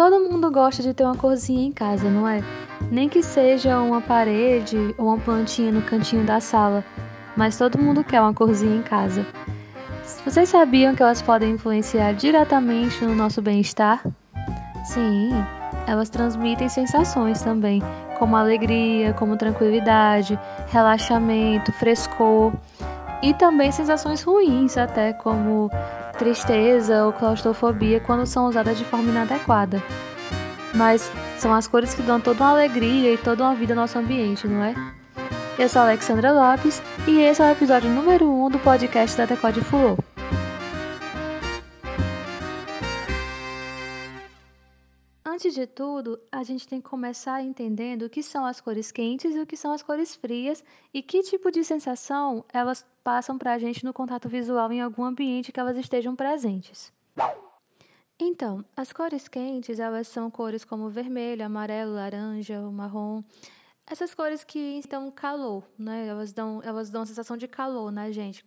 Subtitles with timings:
[0.00, 2.42] Todo mundo gosta de ter uma corzinha em casa, não é?
[2.90, 6.82] Nem que seja uma parede ou uma plantinha no cantinho da sala,
[7.36, 9.26] mas todo mundo quer uma corzinha em casa.
[10.24, 14.02] Vocês sabiam que elas podem influenciar diretamente no nosso bem-estar?
[14.86, 15.32] Sim,
[15.86, 17.82] elas transmitem sensações também,
[18.18, 22.54] como alegria, como tranquilidade, relaxamento, frescor
[23.22, 25.70] e também sensações ruins, até como
[26.20, 29.82] tristeza ou claustrofobia quando são usadas de forma inadequada.
[30.74, 33.98] Mas são as cores que dão toda uma alegria e toda uma vida ao nosso
[33.98, 34.74] ambiente, não é?
[35.58, 39.16] Eu sou a Alexandra Lopes e esse é o episódio número 1 um do podcast
[39.16, 39.96] da Decode Fulô.
[45.32, 49.32] Antes de tudo, a gente tem que começar entendendo o que são as cores quentes
[49.32, 53.52] e o que são as cores frias e que tipo de sensação elas passam para
[53.52, 56.92] a gente no contato visual em algum ambiente que elas estejam presentes.
[58.18, 63.22] Então, as cores quentes, elas são cores como vermelho, amarelo, laranja, marrom.
[63.86, 66.08] Essas cores que dão calor, né?
[66.08, 68.44] Elas dão, elas dão a sensação de calor na gente.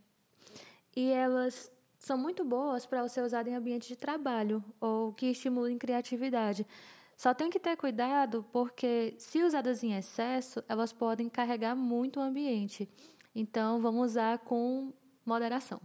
[0.94, 1.72] E elas
[2.04, 6.68] são muito boas para você usar em ambiente de trabalho ou que estimulem criatividade.
[7.16, 12.24] Só tem que ter cuidado porque, se usadas em excesso, elas podem carregar muito o
[12.24, 12.90] ambiente.
[13.34, 14.92] Então, vamos usar com
[15.26, 15.80] moderação.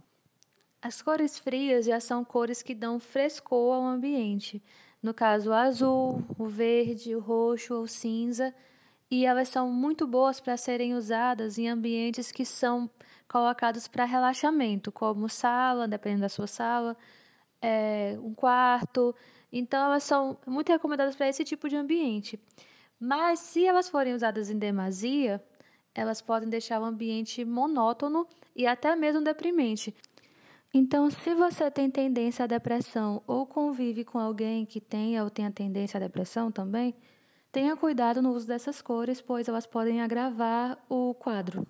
[0.81, 4.61] As cores frias já são cores que dão frescor ao ambiente.
[5.01, 8.53] No caso, o azul, o verde, o roxo ou cinza.
[9.11, 12.89] E elas são muito boas para serem usadas em ambientes que são
[13.27, 16.95] colocados para relaxamento, como sala, dependendo da sua sala,
[17.61, 19.15] é, um quarto.
[19.51, 22.39] Então, elas são muito recomendadas para esse tipo de ambiente.
[22.99, 25.43] Mas, se elas forem usadas em demasia,
[25.93, 29.93] elas podem deixar o ambiente monótono e até mesmo deprimente.
[30.73, 35.49] Então, se você tem tendência à depressão ou convive com alguém que tenha ou tenha
[35.51, 36.93] tendência à depressão também,
[37.51, 41.65] tenha cuidado no uso dessas cores, pois elas podem agravar o quadro.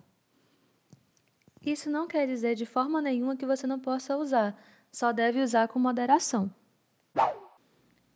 [1.64, 4.56] Isso não quer dizer de forma nenhuma que você não possa usar,
[4.90, 6.50] só deve usar com moderação.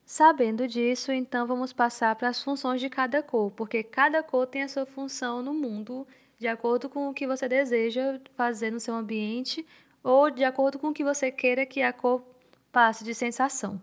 [0.07, 4.63] Sabendo disso, então vamos passar para as funções de cada cor, porque cada cor tem
[4.63, 6.07] a sua função no mundo,
[6.39, 9.67] de acordo com o que você deseja fazer no seu ambiente
[10.03, 12.23] ou de acordo com o que você queira que a cor
[12.71, 13.81] passe de sensação.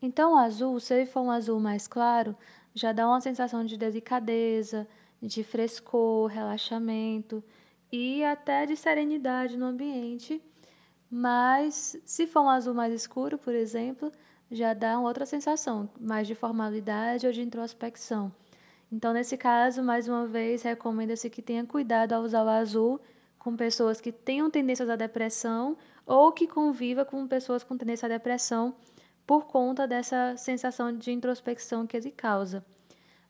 [0.00, 2.36] Então, o azul, se ele for um azul mais claro,
[2.74, 4.86] já dá uma sensação de delicadeza,
[5.20, 7.42] de frescor, relaxamento
[7.90, 10.42] e até de serenidade no ambiente.
[11.10, 14.12] Mas se for um azul mais escuro, por exemplo,
[14.50, 18.32] já dá outra sensação, mais de formalidade ou de introspecção.
[18.92, 23.00] Então, nesse caso, mais uma vez, recomenda-se que tenha cuidado ao usar o azul
[23.38, 28.08] com pessoas que tenham tendências à depressão ou que conviva com pessoas com tendência à
[28.08, 28.74] depressão
[29.26, 32.64] por conta dessa sensação de introspecção que ele causa.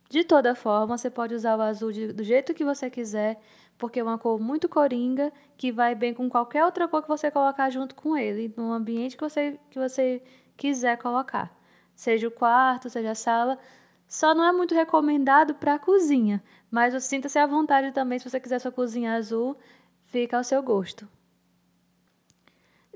[0.08, 3.40] De toda forma, você pode usar o azul de, do jeito que você quiser,
[3.76, 7.30] porque é uma cor muito coringa que vai bem com qualquer outra cor que você
[7.30, 10.22] colocar junto com ele, no ambiente que você, que você
[10.56, 11.50] quiser colocar.
[11.94, 13.58] Seja o quarto, seja a sala.
[14.06, 18.38] Só não é muito recomendado para a cozinha, mas sinta-se à vontade também se você
[18.38, 19.56] quiser sua cozinha azul,
[20.06, 21.08] fica ao seu gosto.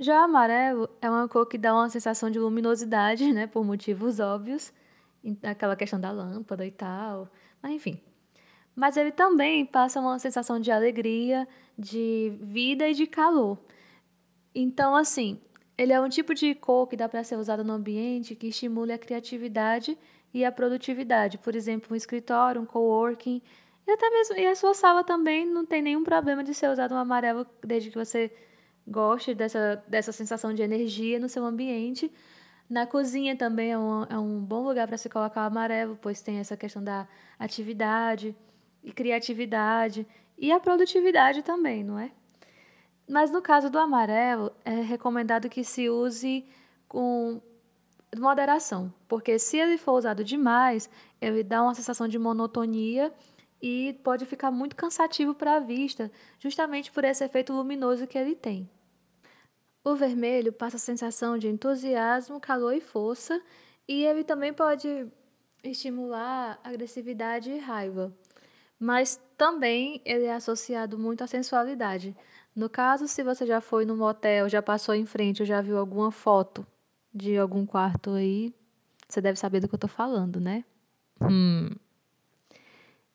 [0.01, 4.73] Já amarelo é uma cor que dá uma sensação de luminosidade, né, por motivos óbvios,
[5.43, 7.29] aquela questão da lâmpada e tal,
[7.63, 8.01] mas enfim
[8.75, 11.47] mas ele também passa uma sensação de alegria,
[11.79, 13.59] de vida e de calor.
[14.55, 15.39] Então, assim,
[15.77, 18.93] ele é um tipo de cor que dá para ser usado no ambiente que estimule
[18.93, 19.99] a criatividade
[20.33, 21.37] e a produtividade.
[21.37, 23.43] Por exemplo, um escritório, um coworking,
[23.87, 26.95] e até mesmo e a sua sala também não tem nenhum problema de ser usado
[26.95, 28.33] um amarelo desde que você
[28.91, 32.13] goste dessa, dessa sensação de energia no seu ambiente.
[32.69, 36.21] Na cozinha também é um, é um bom lugar para se colocar o amarelo, pois
[36.21, 37.07] tem essa questão da
[37.39, 38.35] atividade
[38.83, 40.07] e criatividade
[40.37, 42.11] e a produtividade também, não é?
[43.09, 46.47] Mas no caso do amarelo, é recomendado que se use
[46.89, 47.41] com
[48.17, 50.89] moderação, porque se ele for usado demais,
[51.21, 53.13] ele dá uma sensação de monotonia
[53.61, 58.35] e pode ficar muito cansativo para a vista, justamente por esse efeito luminoso que ele
[58.35, 58.69] tem.
[59.83, 63.41] O vermelho passa a sensação de entusiasmo, calor e força,
[63.89, 65.07] e ele também pode
[65.63, 68.15] estimular agressividade e raiva
[68.81, 72.17] mas também ele é associado muito à sensualidade.
[72.57, 75.77] No caso, se você já foi no motel, já passou em frente ou já viu
[75.77, 76.67] alguma foto
[77.13, 78.55] de algum quarto aí,
[79.07, 80.65] você deve saber do que eu estou falando, né?
[81.21, 81.69] Hum.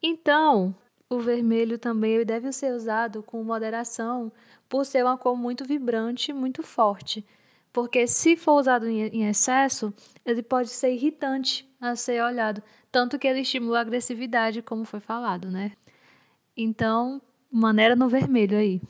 [0.02, 0.76] Então,
[1.10, 4.32] o vermelho também deve ser usado com moderação,
[4.68, 7.26] por ser uma cor muito vibrante, muito forte.
[7.72, 9.94] Porque se for usado em excesso,
[10.26, 15.00] ele pode ser irritante a ser olhado, tanto que ele estimula a agressividade, como foi
[15.00, 15.74] falado, né?
[16.56, 17.22] Então,
[17.52, 18.82] maneira no vermelho aí.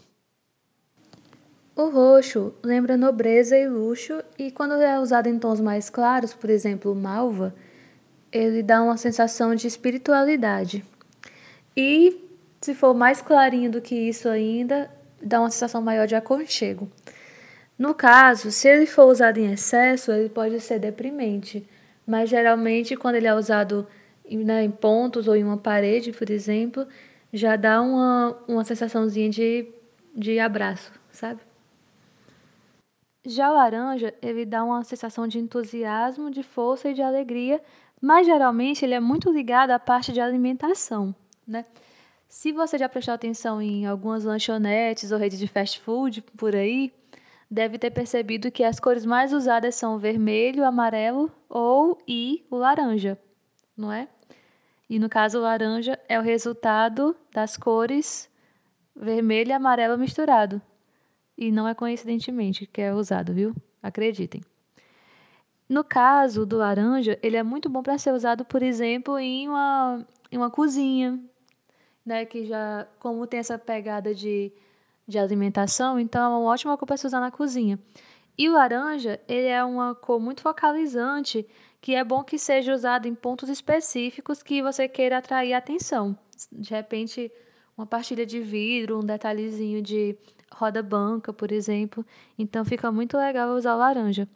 [1.75, 6.49] O roxo lembra nobreza e luxo, e quando é usado em tons mais claros, por
[6.49, 7.53] exemplo, malva,
[8.31, 10.85] ele dá uma sensação de espiritualidade.
[11.75, 12.21] E
[12.61, 14.89] se for mais clarinho do que isso ainda,
[15.21, 16.89] dá uma sensação maior de aconchego.
[17.77, 21.67] No caso, se ele for usado em excesso, ele pode ser deprimente,
[22.07, 23.85] mas geralmente quando ele é usado
[24.31, 26.87] né, em pontos ou em uma parede, por exemplo,
[27.33, 29.67] já dá uma, uma sensaçãozinha de,
[30.15, 31.41] de abraço, sabe?
[33.25, 37.61] Já o laranja, ele dá uma sensação de entusiasmo, de força e de alegria,
[38.01, 41.13] mas geralmente ele é muito ligado à parte de alimentação,
[41.47, 41.65] né?
[42.27, 46.91] Se você já prestou atenção em algumas lanchonetes ou redes de fast food por aí,
[47.49, 52.45] deve ter percebido que as cores mais usadas são o vermelho, o amarelo ou e
[52.49, 53.17] o laranja,
[53.77, 54.07] não é?
[54.89, 58.29] E no caso, o laranja é o resultado das cores
[58.95, 60.61] vermelho e amarelo misturado.
[61.37, 63.55] E não é coincidentemente que é usado, viu?
[63.81, 64.41] Acreditem.
[65.67, 70.05] No caso do laranja, ele é muito bom para ser usado, por exemplo, em uma,
[70.31, 71.19] em uma cozinha,
[72.05, 72.25] né?
[72.25, 74.51] Que já, como tem essa pegada de,
[75.07, 77.79] de alimentação, então é uma ótima cor para se usar na cozinha.
[78.37, 81.47] E o laranja, ele é uma cor muito focalizante,
[81.81, 86.17] que é bom que seja usado em pontos específicos que você queira atrair atenção.
[86.51, 87.31] De repente,
[87.77, 90.17] uma partilha de vidro, um detalhezinho de
[90.53, 92.05] roda banca, por exemplo.
[92.37, 94.27] Então fica muito legal usar laranja.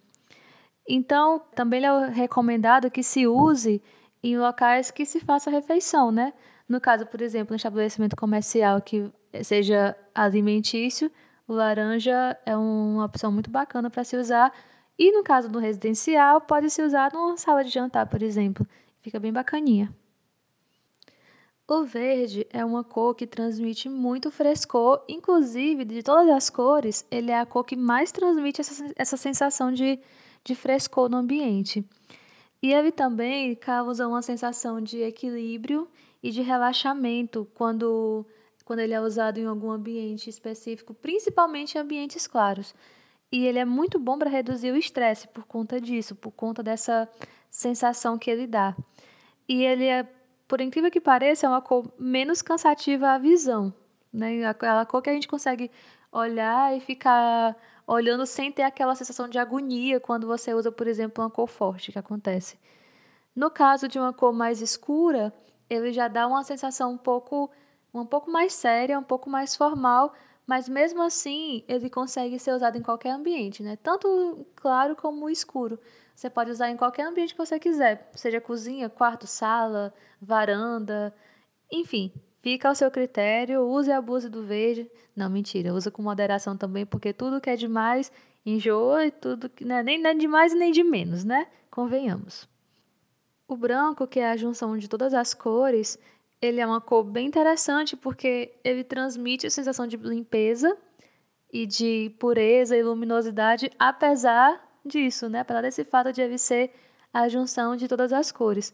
[0.88, 3.82] Então, também é recomendado que se use
[4.24, 6.34] em locais que se faça refeição, né?
[6.70, 9.12] No caso, por exemplo, um estabelecimento comercial que
[9.44, 11.12] seja alimentício,
[11.48, 14.54] o laranja é uma opção muito bacana para se usar.
[14.98, 18.68] E no caso do residencial, pode se usar numa sala de jantar, por exemplo.
[19.02, 19.92] Fica bem bacaninha.
[21.68, 27.32] O verde é uma cor que transmite muito frescor, inclusive de todas as cores, ele
[27.32, 30.00] é a cor que mais transmite essa, essa sensação de,
[30.44, 31.86] de frescor no ambiente.
[32.62, 35.88] E ele também causa uma sensação de equilíbrio
[36.22, 38.26] e de relaxamento quando,
[38.66, 42.74] quando ele é usado em algum ambiente específico, principalmente em ambientes claros.
[43.32, 47.08] E ele é muito bom para reduzir o estresse por conta disso, por conta dessa
[47.50, 48.76] sensação que ele dá.
[49.48, 50.08] E ele é
[50.50, 53.72] por incrível que pareça, é uma cor menos cansativa à visão.
[54.12, 54.44] Né?
[54.46, 55.70] Aquela cor que a gente consegue
[56.12, 57.56] olhar e ficar
[57.86, 61.92] olhando sem ter aquela sensação de agonia quando você usa, por exemplo, uma cor forte,
[61.92, 62.58] que acontece.
[63.36, 65.32] No caso de uma cor mais escura,
[65.70, 67.50] ele já dá uma sensação um pouco,
[67.94, 70.14] um pouco mais séria, um pouco mais formal,
[70.46, 73.78] mas mesmo assim ele consegue ser usado em qualquer ambiente, né?
[73.78, 75.80] Tanto claro como escuro.
[76.16, 81.16] Você pode usar em qualquer ambiente que você quiser, seja cozinha, quarto, sala, varanda,
[81.72, 82.12] enfim,
[82.42, 84.90] fica ao seu critério, use e abuse do verde.
[85.16, 88.12] Não, mentira, usa com moderação também, porque tudo que é demais
[88.46, 91.48] enjoa e tudo que né, nem é demais nem de menos, né?
[91.70, 92.48] Convenhamos.
[93.50, 95.98] O branco, que é a junção de todas as cores,
[96.40, 100.78] ele é uma cor bem interessante porque ele transmite a sensação de limpeza
[101.52, 105.40] e de pureza e luminosidade, apesar disso, né?
[105.40, 106.72] Apesar desse fato de ele ser
[107.12, 108.72] a junção de todas as cores.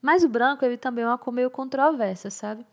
[0.00, 2.64] Mas o branco, ele também é uma cor meio controversa, sabe?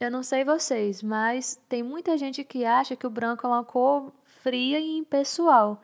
[0.00, 3.62] Eu não sei vocês, mas tem muita gente que acha que o branco é uma
[3.62, 5.82] cor fria e impessoal.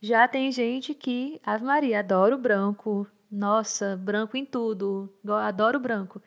[0.00, 3.08] Já tem gente que, Ave Maria, adora o branco.
[3.30, 5.12] Nossa, branco em tudo.
[5.26, 6.22] Adoro branco.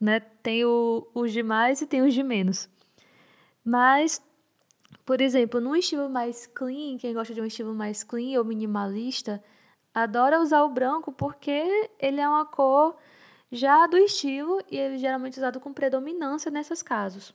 [0.00, 0.20] Né?
[0.20, 2.68] Tem o, os de mais e tem os de menos.
[3.64, 4.22] Mas
[5.06, 9.42] por exemplo, num estilo mais clean, quem gosta de um estilo mais clean ou minimalista,
[9.94, 12.96] adora usar o branco porque ele é uma cor
[13.50, 17.32] já do estilo e ele é geralmente usado com predominância nesses casos.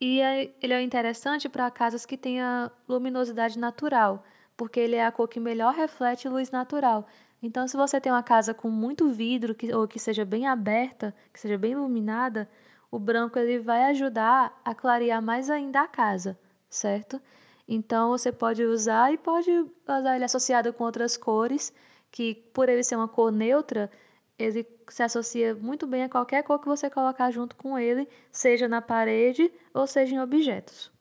[0.00, 4.24] E é, ele é interessante para casas que tenha luminosidade natural,
[4.56, 7.06] porque ele é a cor que melhor reflete luz natural.
[7.44, 11.14] Então, se você tem uma casa com muito vidro que, ou que seja bem aberta,
[11.32, 12.48] que seja bem iluminada,
[12.90, 16.38] o branco ele vai ajudar a clarear mais ainda a casa
[16.74, 17.20] certo?
[17.68, 21.72] Então você pode usar e pode usar ele associado com outras cores,
[22.10, 23.90] que por ele ser uma cor neutra,
[24.38, 28.68] ele se associa muito bem a qualquer cor que você colocar junto com ele, seja
[28.68, 30.93] na parede ou seja em objetos.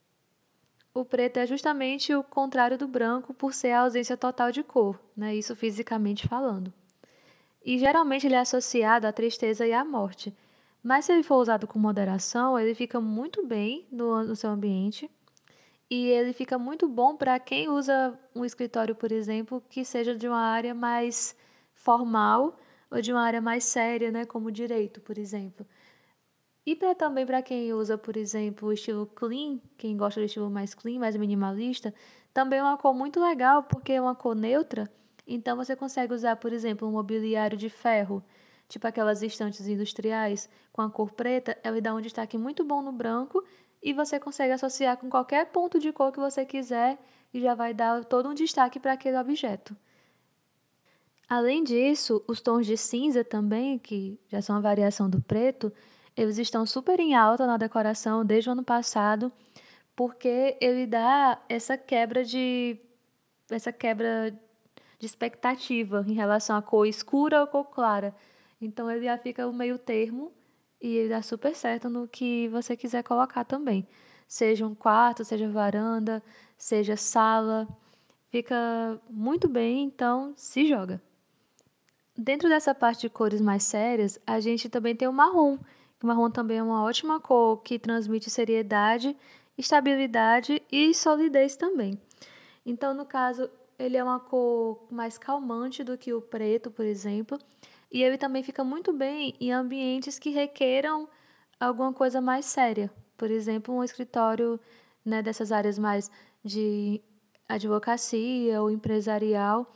[0.94, 5.00] O preto é justamente o contrário do branco por ser a ausência total de cor,
[5.18, 5.36] né?
[5.36, 6.72] isso fisicamente falando.
[7.66, 10.32] E geralmente ele é associado à tristeza e à morte.
[10.84, 15.10] Mas se ele for usado com moderação, ele fica muito bem no, no seu ambiente
[15.90, 20.28] E ele fica muito bom para quem usa um escritório, por exemplo, que seja de
[20.28, 21.36] uma área mais
[21.74, 22.60] formal
[22.92, 25.66] ou de uma área mais séria, né, como direito, por exemplo.
[26.66, 30.50] E pra, também para quem usa, por exemplo, o estilo clean, quem gosta do estilo
[30.50, 31.94] mais clean, mais minimalista,
[32.34, 34.90] também é uma cor muito legal porque é uma cor neutra.
[35.28, 38.24] Então você consegue usar, por exemplo, um mobiliário de ferro,
[38.70, 42.92] tipo aquelas estantes industriais, com a cor preta, ela dá um destaque muito bom no
[42.92, 43.44] branco
[43.82, 46.98] e você consegue associar com qualquer ponto de cor que você quiser
[47.34, 49.76] e já vai dar todo um destaque para aquele objeto.
[51.28, 55.74] Além disso, os tons de cinza também, que já são a variação do preto,
[56.16, 59.32] eles estão super em alta na decoração desde o ano passado,
[59.96, 62.80] porque ele dá essa quebra de
[63.50, 64.34] essa quebra
[65.00, 68.16] de expectativa em relação à cor escura ou cor clara.
[68.62, 70.32] Então ele já fica o meio termo
[70.82, 73.88] e ele dá super certo no que você quiser colocar também.
[74.28, 76.24] Seja um quarto, seja varanda,
[76.58, 77.68] seja sala,
[78.30, 81.02] fica muito bem, então se joga.
[82.18, 85.58] Dentro dessa parte de cores mais sérias, a gente também tem o marrom,
[86.04, 89.16] o marrom também é uma ótima cor que transmite seriedade,
[89.58, 91.98] estabilidade e solidez também.
[92.66, 97.40] Então, no caso, ele é uma cor mais calmante do que o preto, por exemplo,
[97.90, 101.08] e ele também fica muito bem em ambientes que requeram
[101.58, 102.92] alguma coisa mais séria.
[103.16, 104.60] Por exemplo, um escritório
[105.06, 106.12] né, dessas áreas mais
[106.44, 107.00] de
[107.48, 109.74] advocacia ou empresarial,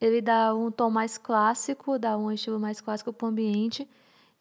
[0.00, 3.88] ele dá um tom mais clássico, dá um estilo mais clássico para o ambiente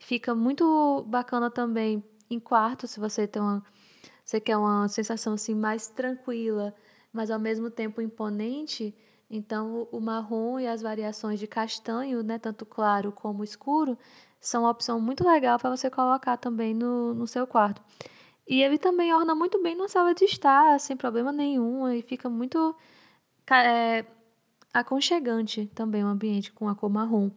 [0.04, 3.64] Fica muito bacana também em quarto, se você tem uma,
[4.26, 6.76] você quer uma sensação assim mais tranquila,
[7.14, 8.94] mas ao mesmo tempo imponente.
[9.30, 13.98] Então, o marrom e as variações de castanho, né, tanto claro como escuro,
[14.42, 17.82] são uma opção muito legal para você colocar também no, no seu quarto.
[18.46, 22.30] E ele também orna muito bem na sala de estar, sem problema nenhum, e fica
[22.30, 22.76] muito
[23.50, 24.06] é,
[24.74, 27.32] aconchegante também o ambiente com a cor marrom.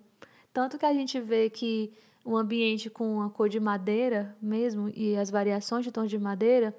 [0.52, 1.92] Tanto que a gente vê que
[2.26, 6.76] um ambiente com a cor de madeira mesmo e as variações de tons de madeira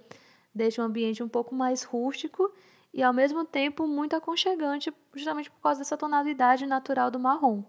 [0.53, 2.51] deixa o ambiente um pouco mais rústico
[2.93, 7.63] e ao mesmo tempo muito aconchegante, justamente por causa dessa tonalidade natural do marrom.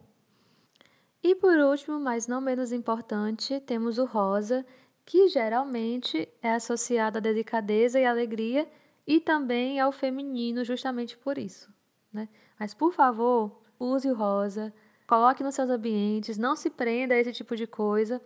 [1.23, 4.64] E por último, mas não menos importante, temos o rosa,
[5.04, 8.68] que geralmente é associado à delicadeza e alegria
[9.06, 11.73] e também ao feminino, justamente por isso.
[12.12, 12.28] Né?
[12.58, 14.73] Mas por favor, use o rosa,
[15.08, 18.20] Coloque nos seus ambientes, não se prenda a esse tipo de coisa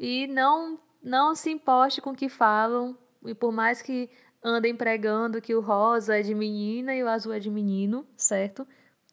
[0.00, 4.10] e não não se imposte com o que falam, e por mais que
[4.42, 8.66] andem pregando que o rosa é de menina e o azul é de menino, certo?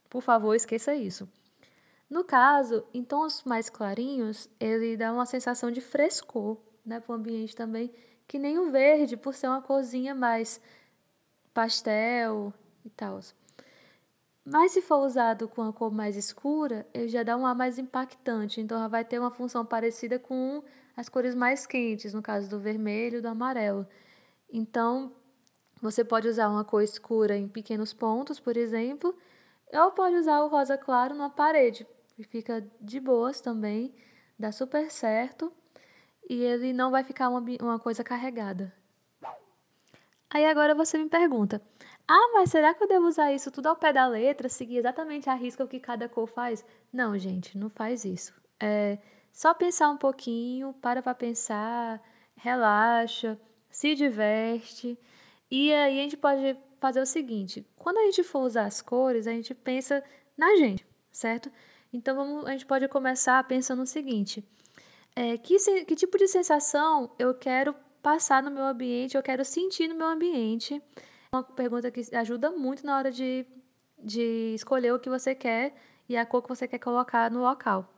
[0.09, 1.29] Por favor, esqueça isso.
[2.09, 7.15] No caso, em tons mais clarinhos, ele dá uma sensação de frescor né, para o
[7.15, 7.91] ambiente também,
[8.27, 10.61] que nem o verde, por ser uma corzinha mais
[11.53, 12.53] pastel
[12.85, 13.19] e tal.
[14.45, 17.79] Mas se for usado com a cor mais escura, ele já dá um ar mais
[17.79, 20.61] impactante, então já vai ter uma função parecida com
[20.97, 23.87] as cores mais quentes, no caso do vermelho e do amarelo.
[24.51, 25.13] Então,
[25.81, 29.17] você pode usar uma cor escura em pequenos pontos, por exemplo,
[29.71, 33.95] ou pode usar o rosa claro numa parede, e fica de boas também,
[34.37, 35.53] dá super certo,
[36.29, 38.73] e ele não vai ficar uma, uma coisa carregada.
[40.29, 41.61] Aí agora você me pergunta:
[42.07, 45.29] ah, mas será que eu devo usar isso tudo ao pé da letra, seguir exatamente
[45.29, 46.65] a risca o que cada cor faz?
[46.91, 48.33] Não, gente, não faz isso.
[48.59, 48.97] É
[49.31, 52.01] só pensar um pouquinho, para para pensar,
[52.35, 54.97] relaxa, se diverte.
[55.49, 59.25] E aí a gente pode fazer o seguinte: quando a gente for usar as cores,
[59.25, 60.03] a gente pensa
[60.37, 61.51] na gente, certo?
[61.91, 64.43] Então vamos, a gente pode começar pensando no seguinte:
[65.15, 69.87] é, que, que tipo de sensação eu quero passar no meu ambiente, eu quero sentir
[69.87, 70.81] no meu ambiente
[71.33, 73.45] uma pergunta que ajuda muito na hora de,
[73.97, 75.75] de escolher o que você quer
[76.07, 77.89] e a cor que você quer colocar no local.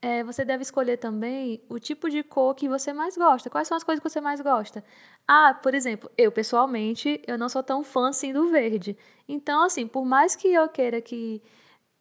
[0.00, 3.48] É, você deve escolher também o tipo de cor que você mais gosta.
[3.48, 4.84] Quais são as coisas que você mais gosta?
[5.26, 8.96] Ah, por exemplo, eu pessoalmente, eu não sou tão fã assim do verde.
[9.26, 11.42] Então, assim, por mais que eu queira que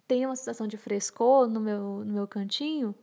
[0.07, 2.93] tenha uma sensação de frescor no meu, no meu cantinho,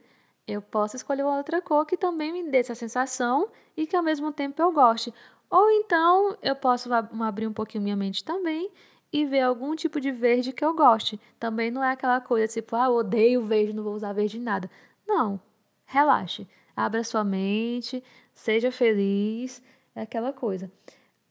[0.47, 4.33] eu posso escolher outra cor que também me dê essa sensação e que ao mesmo
[4.33, 5.15] tempo eu goste.
[5.51, 8.71] Ou então eu posso abrir um pouquinho minha mente também
[9.13, 11.21] e ver algum tipo de verde que eu goste.
[11.39, 14.71] Também não é aquela coisa tipo, ah, odeio verde, não vou usar verde em nada.
[15.07, 15.41] Não,
[15.85, 16.47] relaxe.
[16.77, 18.03] Abra sua mente,
[18.33, 19.61] seja feliz,
[19.95, 20.71] é aquela coisa.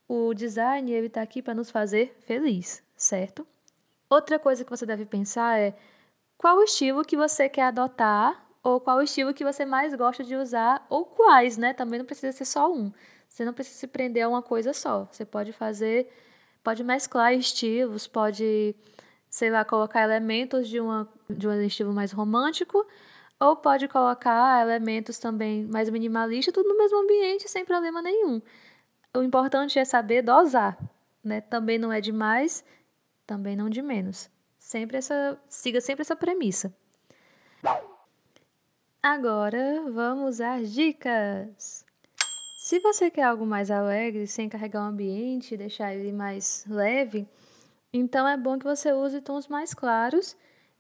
[0.08, 3.48] O design ele está aqui para nos fazer feliz, certo?
[4.10, 5.74] Outra coisa que você deve pensar é
[6.38, 10.86] qual estilo que você quer adotar ou qual estilo que você mais gosta de usar
[10.90, 11.74] ou quais, né?
[11.74, 12.92] Também não precisa ser só um
[13.30, 15.08] Você não precisa se prender a uma coisa só.
[15.10, 16.12] Você pode fazer,
[16.64, 18.76] pode mesclar estilos, pode,
[19.30, 22.86] sei lá, colocar elementos de, uma, de um estilo mais romântico,
[23.40, 28.42] ou pode colocar elementos também mais minimalistas, tudo no mesmo ambiente, sem problema nenhum.
[29.16, 30.78] O importante é saber dosar,
[31.24, 31.40] né?
[31.40, 32.66] Também não é demais,
[33.26, 34.30] também não de menos.
[34.58, 36.76] Sempre essa, siga sempre essa premissa.
[39.02, 41.86] Agora vamos às dicas.
[42.70, 47.28] Se você quer algo mais alegre, sem carregar o ambiente, deixar ele mais leve,
[47.92, 50.38] então é bom que você use tons mais claros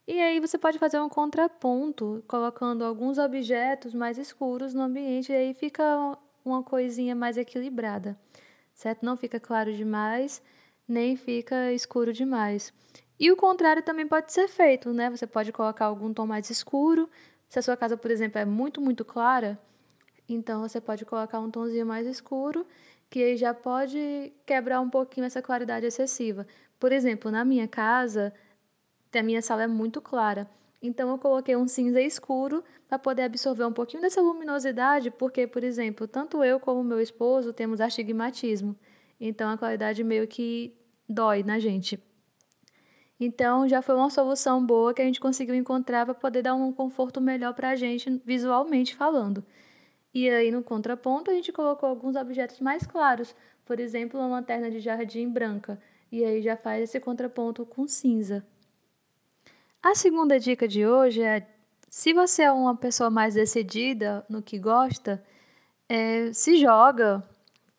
[0.07, 5.35] e aí você pode fazer um contraponto, colocando alguns objetos mais escuros no ambiente e
[5.35, 6.15] aí fica
[6.45, 8.15] uma coisinha mais equilibrada,
[8.71, 9.03] certo?
[9.03, 10.43] Não fica claro demais,
[10.87, 12.71] nem fica escuro demais.
[13.19, 15.09] E o contrário também pode ser feito, né?
[15.09, 17.09] Você pode colocar algum tom mais escuro
[17.49, 19.59] se a sua casa, por exemplo, é muito, muito clara,
[20.33, 22.65] então você pode colocar um tomzinho mais escuro,
[23.09, 26.45] que aí já pode quebrar um pouquinho essa claridade excessiva.
[26.79, 28.33] Por exemplo, na minha casa,
[29.13, 30.49] a minha sala é muito clara.
[30.81, 35.63] Então eu coloquei um cinza escuro para poder absorver um pouquinho dessa luminosidade, porque, por
[35.63, 38.75] exemplo, tanto eu como meu esposo temos astigmatismo.
[39.19, 40.73] Então a claridade meio que
[41.07, 42.01] dói na gente.
[43.19, 46.71] Então, já foi uma solução boa que a gente conseguiu encontrar para poder dar um
[46.71, 49.43] conforto melhor para a gente, visualmente falando.
[50.13, 53.35] E aí, no contraponto, a gente colocou alguns objetos mais claros,
[53.65, 55.79] por exemplo, uma lanterna de jardim branca,
[56.11, 58.45] e aí já faz esse contraponto com cinza.
[59.81, 61.47] A segunda dica de hoje é:
[61.89, 65.23] se você é uma pessoa mais decidida no que gosta,
[65.87, 67.23] é, se joga,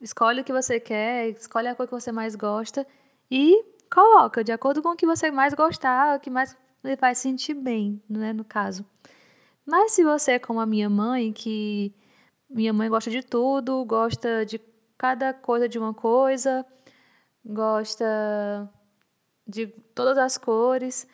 [0.00, 2.86] escolhe o que você quer, escolhe a cor que você mais gosta
[3.30, 7.18] e coloca de acordo com o que você mais gostar, o que mais lhe faz
[7.18, 8.84] sentir bem, né, no caso.
[9.66, 11.94] Mas se você é como a minha mãe, que
[12.50, 14.60] minha mãe gosta de tudo, gosta de
[14.98, 16.66] cada coisa de uma coisa,
[17.44, 18.68] gosta
[19.46, 21.06] de todas as cores,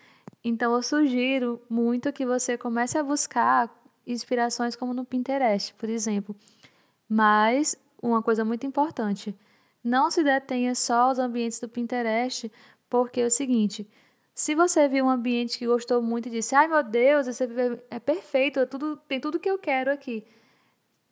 [0.42, 3.70] então eu sugiro muito que você comece a buscar
[4.06, 6.34] inspirações como no Pinterest, por exemplo.
[7.08, 9.36] Mas uma coisa muito importante,
[9.82, 12.50] não se detenha só aos ambientes do Pinterest,
[12.88, 13.88] porque é o seguinte:
[14.34, 17.44] se você viu um ambiente que gostou muito e disse, ai meu Deus, esse
[17.90, 20.24] é perfeito, é tudo, tem tudo que eu quero aqui,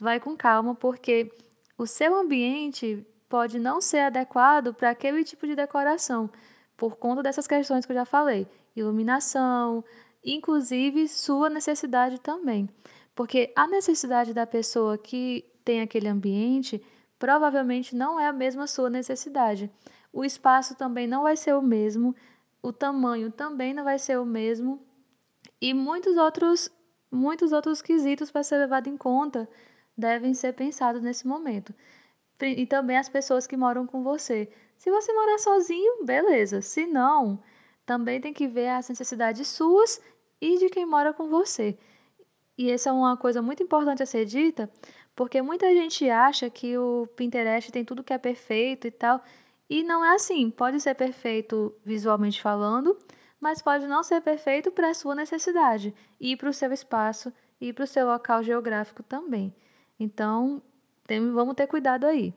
[0.05, 1.33] vai com calma, porque
[1.77, 6.31] o seu ambiente pode não ser adequado para aquele tipo de decoração,
[6.77, 9.83] por conta dessas questões que eu já falei: iluminação,
[10.25, 12.69] inclusive sua necessidade também.
[13.14, 16.85] Porque a necessidade da pessoa que tem aquele ambiente
[17.19, 19.71] provavelmente não é a mesma sua necessidade.
[20.12, 22.14] O espaço também não vai ser o mesmo,
[22.62, 24.81] o tamanho também não vai ser o mesmo
[25.61, 26.71] e muitos outros
[27.11, 29.49] muitos outros quesitos para ser levado em conta
[29.96, 31.74] devem ser pensados nesse momento.
[32.42, 34.48] E também as pessoas que moram com você.
[34.76, 36.61] Se você morar sozinho, beleza.
[36.61, 37.42] Se não,
[37.87, 40.00] também tem que ver as necessidades suas
[40.40, 41.78] e de quem mora com você.
[42.57, 44.70] E essa é uma coisa muito importante a ser dita,
[45.14, 49.22] porque muita gente acha que o Pinterest tem tudo que é perfeito e tal,
[49.68, 50.50] e não é assim.
[50.50, 52.96] Pode ser perfeito visualmente falando,
[53.40, 57.72] mas pode não ser perfeito para a sua necessidade e para o seu espaço e
[57.72, 59.54] para o seu local geográfico também.
[60.05, 60.62] Então,
[61.07, 62.35] tem, vamos ter cuidado aí.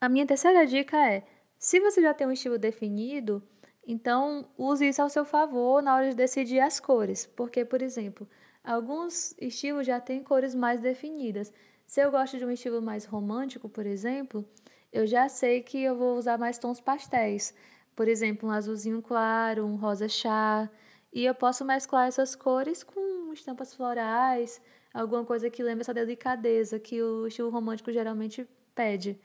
[0.00, 1.24] A minha terceira dica é:
[1.58, 3.42] se você já tem um estilo definido,
[3.86, 7.26] então use isso ao seu favor na hora de decidir as cores.
[7.26, 8.28] Porque, por exemplo,
[8.64, 11.52] Alguns estilos já têm cores mais definidas.
[11.86, 14.42] Se eu gosto de um estilo mais romântico, por exemplo,
[14.90, 17.54] eu já sei que eu vou usar mais tons pastéis.
[17.94, 20.70] Por exemplo, um azulzinho claro, um rosa chá.
[21.12, 24.62] E eu posso mesclar essas cores com estampas florais,
[24.94, 29.20] alguma coisa que lembre essa delicadeza que o estilo romântico geralmente pede.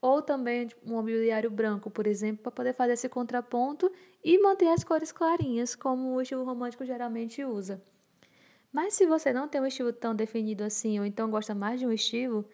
[0.00, 3.90] Ou também um mobiliário branco, por exemplo, para poder fazer esse contraponto
[4.22, 7.82] e manter as cores clarinhas, como o estilo romântico geralmente usa.
[8.70, 11.86] Mas se você não tem um estilo tão definido assim, ou então gosta mais de
[11.86, 12.44] um estilo,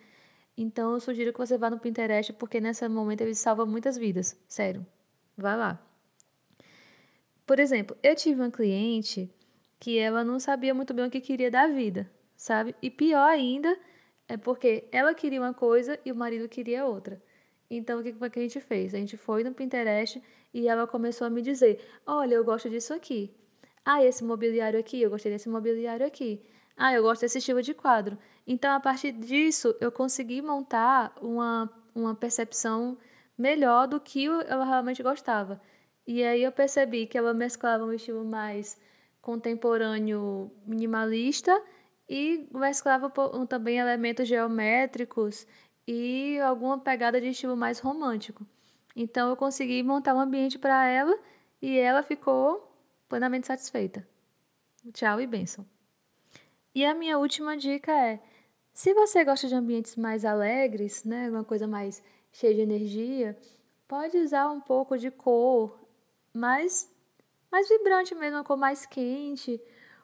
[0.57, 4.39] então eu sugiro que você vá no Pinterest, porque nesse momento ele salva muitas vidas.
[4.47, 4.87] Sério.
[5.37, 5.83] Vá lá.
[7.47, 9.29] Por exemplo, eu tive uma cliente
[9.81, 12.09] que ela não sabia muito bem o que queria da vida,
[12.41, 12.75] sabe?
[12.81, 13.79] E pior ainda
[14.27, 17.23] é porque ela queria uma coisa e o marido queria outra.
[17.71, 18.95] Então, o que, que a gente fez?
[18.95, 20.23] A gente foi no Pinterest
[20.55, 23.31] e ela começou a me dizer: Olha, eu gosto disso aqui.
[23.85, 26.43] Ah, esse mobiliário aqui, eu gostei desse mobiliário aqui.
[26.77, 28.17] Ah, eu gosto desse estilo de quadro.
[28.47, 32.97] Então, a partir disso, eu consegui montar uma, uma percepção
[33.37, 35.61] melhor do que eu realmente gostava.
[36.07, 38.81] E aí eu percebi que ela mesclava um estilo mais
[39.21, 41.63] contemporâneo minimalista
[42.11, 43.09] e mesclava
[43.49, 45.47] também elementos geométricos
[45.87, 48.45] e alguma pegada de estilo mais romântico.
[48.97, 51.17] Então eu consegui montar um ambiente para ela
[51.63, 52.69] e ela ficou
[53.09, 54.05] plenamente satisfeita.
[54.93, 55.65] Tchau e benção.
[56.75, 58.21] E a minha última dica é:
[58.75, 63.39] se você gosta de ambientes mais alegres, né, uma coisa mais cheia de energia,
[63.87, 65.79] pode usar um pouco de cor
[66.35, 66.93] mais
[67.53, 69.61] mais vibrante mesmo, uma cor mais quente,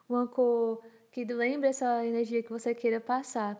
[0.09, 0.85] uma cor
[1.17, 3.59] que lembre essa energia que você queira passar.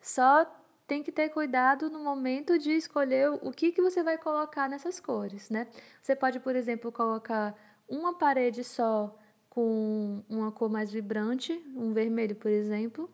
[0.00, 0.46] Só
[0.86, 5.00] tem que ter cuidado no momento de escolher o que, que você vai colocar nessas
[5.00, 5.66] cores, né?
[6.00, 7.52] Você pode, por exemplo, colocar
[7.88, 9.18] uma parede só
[9.50, 13.10] com uma cor mais vibrante, um vermelho, por exemplo,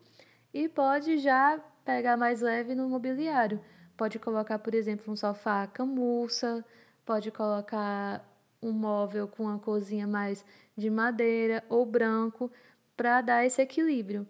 [0.53, 3.59] e pode já pegar mais leve no mobiliário.
[3.97, 6.63] Pode colocar, por exemplo, um sofá camurça,
[7.03, 8.23] pode colocar
[8.61, 10.45] um móvel com uma corzinha mais
[10.77, 12.51] de madeira ou branco
[13.01, 14.27] para dar esse equilíbrio.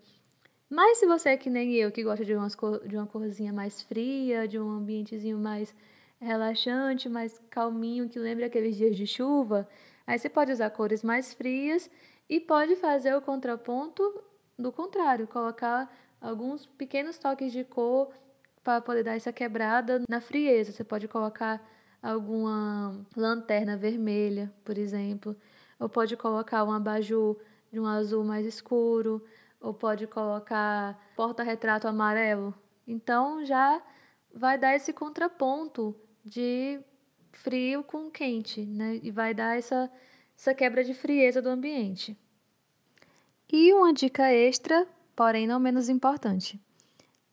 [0.69, 2.55] Mas se você é que nem eu, que gosta de, umas
[2.87, 5.75] de uma corzinha mais fria, de um ambientezinho mais
[6.21, 9.67] relaxante, mais calminho, que lembra aqueles dias de chuva,
[10.07, 11.91] aí você pode usar cores mais frias
[12.29, 14.23] e pode fazer o contraponto
[14.57, 18.09] do contrário, colocar alguns pequenos toques de cor
[18.63, 20.71] para poder dar essa quebrada na frieza.
[20.71, 21.61] Você pode colocar
[22.01, 25.35] alguma lanterna vermelha, por exemplo,
[25.77, 27.35] ou pode colocar um abajur
[27.71, 29.23] de um azul mais escuro
[29.59, 32.53] ou pode colocar porta-retrato amarelo.
[32.87, 33.81] Então já
[34.33, 36.79] vai dar esse contraponto de
[37.31, 38.99] frio com quente, né?
[39.01, 39.89] E vai dar essa,
[40.37, 42.17] essa quebra de frieza do ambiente.
[43.51, 46.59] E uma dica extra, porém não menos importante.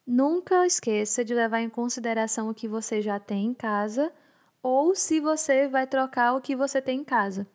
[0.07, 4.12] Nunca esqueça de levar em consideração o que você já tem em casa
[4.62, 7.46] ou se você vai trocar o que você tem em casa.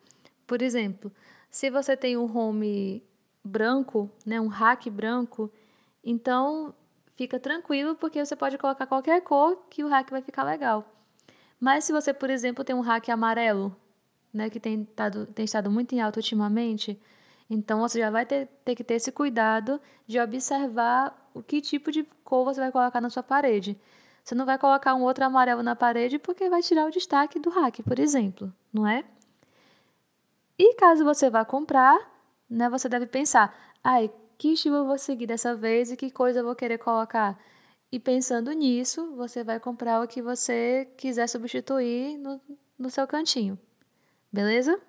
[0.46, 1.12] Por exemplo,
[1.54, 3.00] se você tem um home
[3.44, 5.48] branco, né, um rack branco,
[6.02, 6.74] então
[7.14, 10.84] fica tranquilo porque você pode colocar qualquer cor que o rack vai ficar legal.
[11.60, 13.74] Mas se você, por exemplo, tem um rack amarelo,
[14.32, 17.00] né, que tem, tado, tem estado muito em alta ultimamente,
[17.48, 21.92] então você já vai ter, ter que ter esse cuidado de observar o que tipo
[21.92, 23.78] de cor você vai colocar na sua parede.
[24.24, 27.48] Você não vai colocar um outro amarelo na parede porque vai tirar o destaque do
[27.48, 29.04] rack, por exemplo, não é?
[30.58, 31.98] E caso você vá comprar,
[32.48, 36.40] né, você deve pensar, ai, que estilo eu vou seguir dessa vez e que coisa
[36.40, 37.38] eu vou querer colocar.
[37.90, 42.40] E pensando nisso, você vai comprar o que você quiser substituir no,
[42.78, 43.58] no seu cantinho.
[44.32, 44.80] Beleza?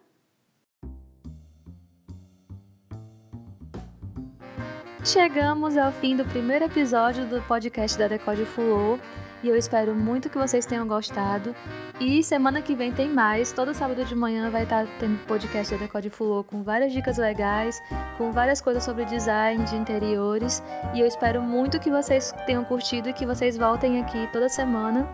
[5.03, 8.97] Chegamos ao fim do primeiro episódio do podcast da Decode Fulô
[9.45, 11.55] e eu espero muito que vocês tenham gostado.
[11.99, 13.51] E semana que vem tem mais.
[13.51, 17.79] Todo sábado de manhã vai estar tendo podcast da Decode Fulô com várias dicas legais,
[18.17, 20.63] com várias coisas sobre design de interiores.
[20.95, 25.07] E eu espero muito que vocês tenham curtido e que vocês voltem aqui toda semana.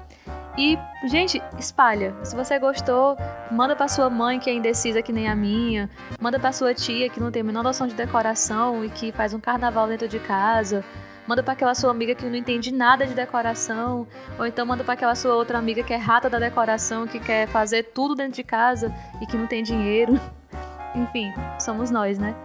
[0.58, 0.78] E,
[1.10, 2.16] gente, espalha.
[2.24, 3.18] Se você gostou,
[3.52, 5.90] manda para sua mãe que é indecisa que nem a minha,
[6.22, 9.34] manda para sua tia que não tem a menor noção de decoração e que faz
[9.34, 10.86] um carnaval dentro de casa
[11.32, 14.06] manda para aquela sua amiga que não entende nada de decoração,
[14.38, 17.48] ou então manda para aquela sua outra amiga que é rata da decoração, que quer
[17.48, 20.20] fazer tudo dentro de casa e que não tem dinheiro.
[20.94, 22.36] Enfim, somos nós, né?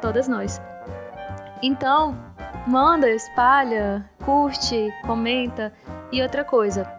[0.00, 0.62] Todas nós.
[1.62, 2.18] Então,
[2.66, 5.70] manda, espalha, curte, comenta.
[6.10, 6.90] E outra coisa,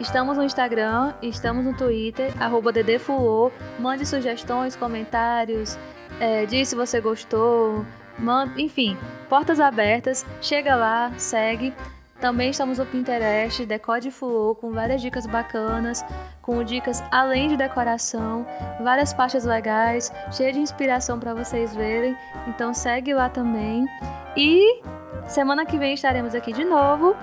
[0.00, 3.50] Estamos no Instagram, estamos no Twitter, arroba ddfulô.
[3.78, 5.78] Mande sugestões, comentários,
[6.20, 7.84] é, diz se você gostou,
[8.18, 8.96] manda, enfim,
[9.28, 11.72] portas abertas, chega lá, segue.
[12.20, 16.02] Também estamos no Pinterest, Decode Fluor, com várias dicas bacanas,
[16.40, 18.46] com dicas além de decoração,
[18.80, 22.16] várias pastas legais, cheia de inspiração para vocês verem.
[22.46, 23.86] Então segue lá também.
[24.34, 24.80] E
[25.26, 27.14] semana que vem estaremos aqui de novo.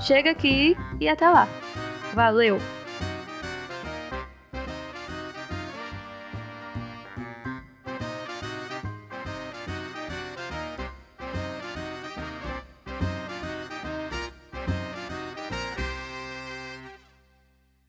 [0.00, 1.46] Chega aqui e até lá.
[2.14, 2.77] Valeu!